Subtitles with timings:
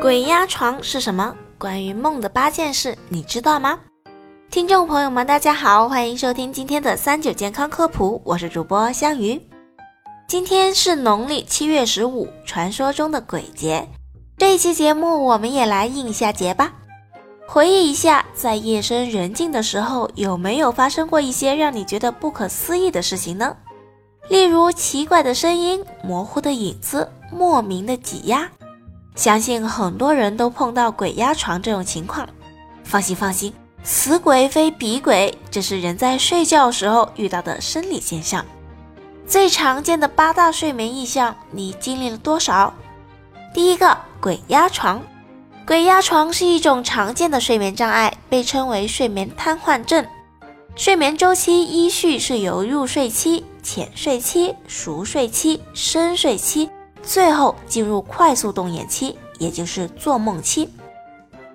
[0.00, 1.34] 鬼压床是什么？
[1.58, 3.80] 关于梦的八件事，你知道吗？
[4.48, 9.40] 听众朋友们，大家好，欢迎收听今天的三九健康科普，我是主播香鱼。
[10.28, 13.88] 今天是农历七月十五，传说中的鬼节。
[14.36, 16.72] 这一期节目，我们也来应一下节吧。
[17.48, 23.56] 回忆一下，在夜深人静的时候，有没有发生过一些让你觉得不可思议的事情呢？
[24.28, 28.48] 例如奇怪的声音、模糊的影子、莫名的挤压。
[29.18, 32.26] 相信很多人都碰到鬼压床这种情况。
[32.84, 38.46] 放心放心，死鬼非彼鬼，这是人在睡觉时候遇到的生理现象。
[39.26, 42.72] 最常见的八大睡眠异象，你经历了多少？
[43.52, 45.02] 第一个，鬼压床。
[45.66, 50.06] 鬼压床是一种常见的睡眠障碍，被称为睡眠瘫痪症。
[50.76, 53.44] 睡眠周期依序是由入睡期。
[53.60, 56.70] 浅睡期、熟睡期、深睡期，
[57.08, 60.68] 最后进入快速动眼期，也就是做梦期。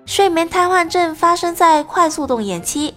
[0.04, 2.92] 睡眠瘫痪症发生在快速动眼期，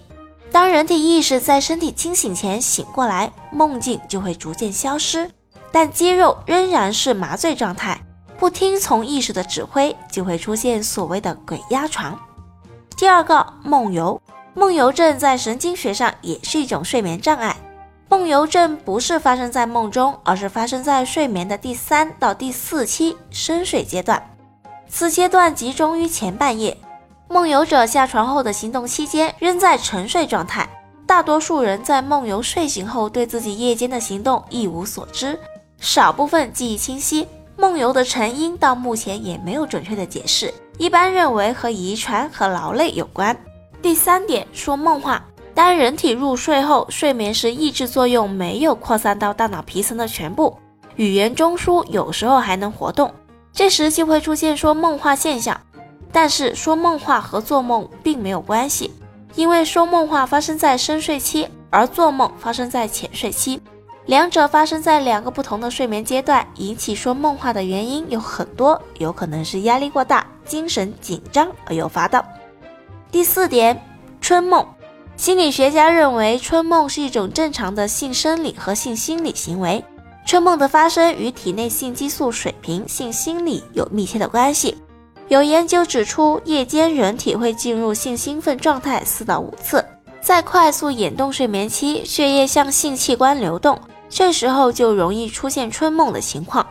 [0.50, 5.30] 当人体意识在身体清醒前醒过来，梦境就会逐渐消失，
[5.70, 8.04] 但肌肉仍然是麻醉状态，
[8.36, 12.18] 不听从意识的指挥，就会出现所谓的鬼压床。
[12.96, 14.20] 第二个，梦游。
[14.54, 17.56] 梦游症在神经学上也是一种睡眠障碍。
[18.10, 24.22] 梦游症不是发生在梦中，而是发生在睡眠的第三到第四期深睡阶段。
[24.88, 26.74] 此阶段集中于前半夜，
[27.28, 30.66] 梦游者下床后的行动期间仍在沉睡状态。
[31.06, 35.38] 大多数人在梦游睡醒后，对自己夜间的行动一无所知，
[35.78, 37.28] 少部分记忆清晰。
[37.56, 43.36] 梦游的成因到目前也没有准确的解释，一般认为和遗传和劳累有关。
[43.82, 45.22] 第三点，说梦话。
[45.58, 50.56] 当人体入睡后，睡眠时抑制作用没有扩散到大脑皮层的全部，
[50.94, 53.12] 语言中枢有时候还能活动，
[53.52, 55.60] 这时就会出现说梦话现象。
[56.12, 58.92] 但是说梦话和做梦并没有关系，
[59.34, 63.60] 因为说梦话发生在深睡期，而做梦发生在浅睡期，
[64.06, 72.24] 两者发生在两个不同的睡眠阶段，引起说梦话的原因有很多，有可能是压力过大、精神紧张而诱发的。
[73.10, 73.76] 第四点，
[74.20, 74.64] 春梦。
[75.18, 79.84] 心理学家认为，春梦是一种正常的性生理和性心理行为。
[80.24, 84.78] 春梦的发生与体内性激素水平、性心理有密切的关系。
[85.26, 89.84] 有研究指出，夜间人体会进入性兴奋状态四到五次，
[90.20, 93.76] 在快速眼动睡眠期，血液向性器官流动，
[94.08, 96.64] 这时候就容易出现春梦的情况。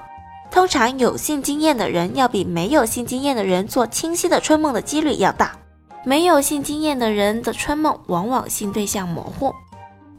[0.49, 5.51] 通常有性经验的人要比没有性经验的人做清晰的春梦的几率要大。
[6.07, 9.53] 没有性经验的人的春梦往往性对象模糊。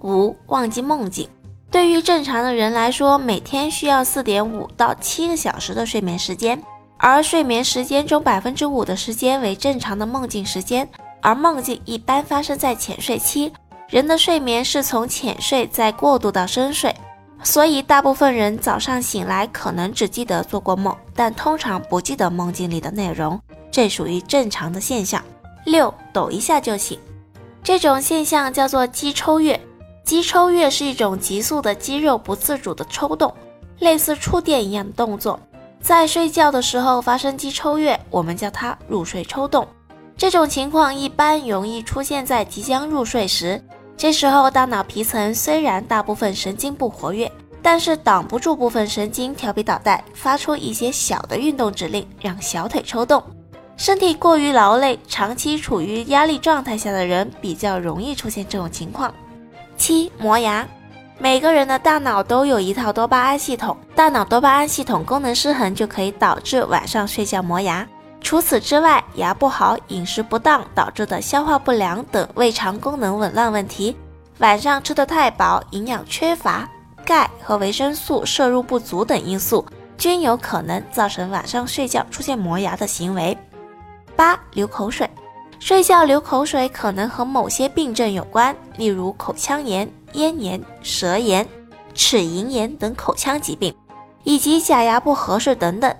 [0.03, 1.27] 五、忘记梦境。
[1.71, 6.63] 对于正常的人来说，每天需要四点五到七个小时的睡眠时间，
[6.99, 10.87] 而睡眠时间中百分之五的时间为正常的梦境时间，
[11.23, 13.51] 而梦境一般发生在浅睡期。
[13.89, 16.95] 人的睡眠是从浅睡再过渡到深睡，
[17.43, 25.25] 所以大部分人早上醒来可能只记得做过梦，但通常不记得梦境里的内容，这属于正常的现象。
[25.69, 26.99] 六抖一下就醒，
[27.63, 29.61] 这种现象叫做肌抽跃。
[30.03, 33.33] 肌抽跃是一种急速的肌肉不自主的抽动，
[33.79, 35.39] 类似触电一样的动作。
[35.81, 39.69] 在睡觉的时候发生肌抽跃，我们叫它入睡抽动。
[40.17, 43.63] 这种情况一般容易出现在即将入睡时，
[43.97, 47.31] 这时候大脑皮层虽然大部分神经不活跃，
[47.61, 53.23] 但是挡不住部分神经调皮捣蛋，发出一些小的运动指令，让小腿抽动。
[53.79, 59.15] 身体过于劳累、长期处于压力状态下的人，比较容易出现这种情况。
[59.77, 60.67] 七、磨牙。
[61.17, 67.87] 每个人的大脑都有一套多巴胺系统，大脑多巴胺系统功能失衡就可以导致晚上睡觉磨牙。
[68.21, 73.97] 除此之外，牙不好、饮食不当导致的消化不良等胃肠功能紊乱问题，
[74.39, 76.69] 晚上吃得太饱、营养缺乏、
[77.05, 79.65] 钙和维生素摄入不足等因素，
[79.97, 83.39] 均有可能造成晚上睡觉出现磨牙的行为。
[84.19, 85.09] 八流口水，
[85.61, 91.47] 睡觉流口水可能和某些病症有关，例如口腔炎、咽炎、舌炎、
[91.95, 93.73] 齿龈炎等口腔疾病，
[94.25, 95.95] 以及假牙不合适等等。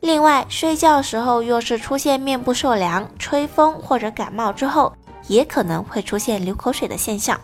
[0.00, 4.92] 另外，睡觉时候若是出现面部受凉、吹风或者感冒之后，
[5.26, 7.40] 也可能会出现流口水的现象。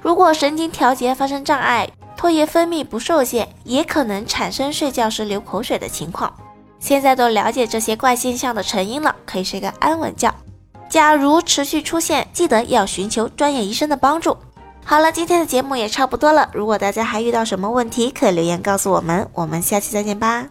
[0.00, 1.86] 如果神经调节发生障碍，
[2.16, 6.32] 唾液分泌不受限，也可能产生睡觉时流口水的情况。
[6.86, 10.32] 现在都了解这些怪现象的成因了，可以睡个安稳觉。
[10.88, 14.36] 假如持续出现，记得要寻求专业医生的帮助。
[14.84, 16.48] 好了，今天的节目也差不多了。
[16.52, 19.28] 如果大家还遇到什么问题，可以留言告诉我们。
[19.34, 20.46] 我们下期再见吧。